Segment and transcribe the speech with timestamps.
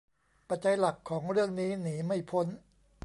[0.49, 2.47] ปัจจัยหลักของเรื่องนี้หนีไม่พ้น